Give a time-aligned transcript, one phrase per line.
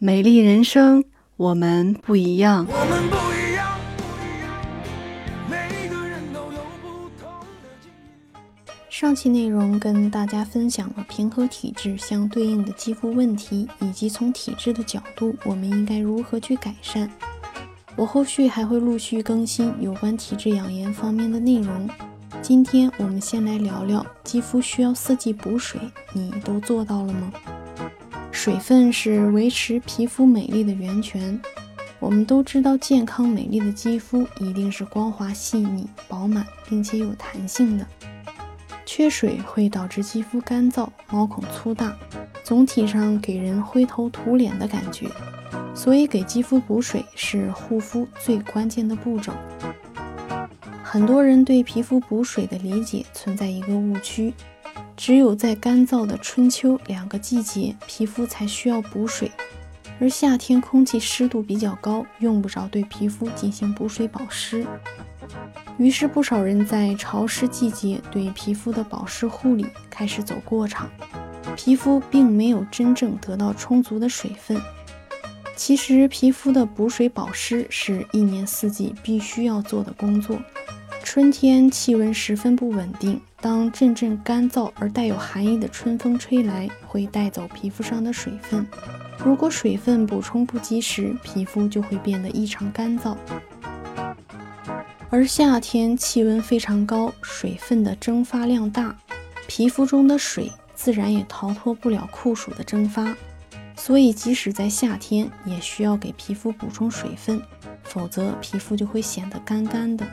[0.00, 1.02] 美丽人生，
[1.36, 2.64] 我们不一样。
[2.70, 4.56] 我们不一样，不一样，
[5.50, 7.28] 每个人都有不同
[7.60, 8.88] 的境遇。
[8.88, 17.10] 上期内容跟大家分享了平和体质相对应的肌肤问题，以及从体质的角度，我们应该如何去改善。
[17.96, 21.90] 我后续还会陆续更新有关体质养颜方面的内容。
[22.40, 25.80] 今天我们先来聊聊肌肤需要四季补水，
[26.12, 27.32] 你都做到了吗？
[28.38, 31.40] 水分是维持皮肤美丽的源泉。
[31.98, 37.84] 我们都知道，健康美丽的肌肤一定是光滑细腻、饱满，并且有弹性的。
[38.86, 41.92] 缺水会导致肌肤干燥、毛孔粗大，
[42.44, 45.08] 总体上给人灰头土脸的感觉。
[45.74, 49.32] 所以，给肌肤补水是护肤最关键的步骤。
[50.84, 54.32] 很多人对皮肤补水的理解存在一个误区。
[54.98, 59.30] 只有在干燥的春秋两个季节，皮肤才需要补水，
[60.00, 64.66] 而夏天空气湿度比较高，用不着对皮肤进行补水保湿。
[65.78, 70.90] 于是，不少人在潮湿季节对皮肤的保湿护理开始走过场，
[71.56, 74.60] 皮肤并没有真正得到充足的水分。
[75.54, 80.40] 其实，皮肤的补水保湿是一年四季必须要做的工作。
[81.10, 88.66] 春天气温十分不稳定，当阵阵干燥而带有寒意的春风吹来，会带走皮肤上的水分。
[89.24, 93.16] 如果水分补充不及时，皮肤就会变得异常干燥。
[95.08, 98.94] 而夏天气温非常高，水分的蒸发量大，
[99.46, 103.16] 皮肤中的水自然也逃脱不了酷暑的蒸发。
[103.76, 107.40] 所以，即使在夏天，也需要给皮肤补充水分，
[107.84, 110.06] 否则皮肤就会显得干干的。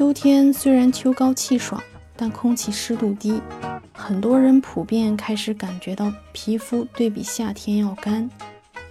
[0.00, 1.78] 秋天虽然秋高气爽，
[2.16, 3.38] 但空气湿度低，
[3.92, 8.30] 很多人普遍开始感觉到皮肤对比夏天要干，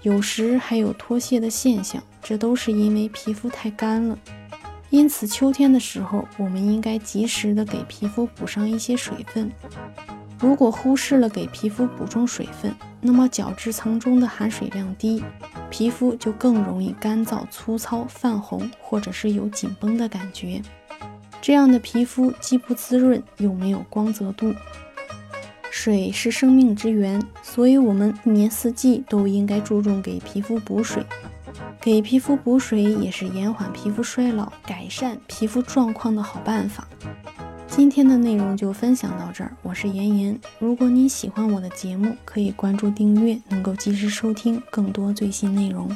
[0.04, 4.16] 有时还有脱屑的现象，这都是因为皮肤太干了。
[4.92, 9.52] 因此，秋天的时候，我们应该及时的给皮肤补上一些水分。
[10.38, 15.24] 如果忽视了给皮肤补充水分，那么角质层中的含水量低，
[15.72, 20.62] 皮肤就更容易干燥、粗糙、泛红，或者是有紧绷的感觉。
[21.50, 24.54] 这样的皮肤既不滋润，又没有光泽度。
[25.72, 31.04] 水是生命之源，所以我们一年四季都应该注重给皮肤补水。
[31.82, 36.88] 给皮肤补水也是延缓皮肤衰老、改善皮肤状况的好办法。
[37.66, 40.40] 今天的内容就分享到这儿，我是妍妍。
[40.60, 45.90] 如果你喜欢我的节目，可以关注订阅，能够及时收听更多最新内容。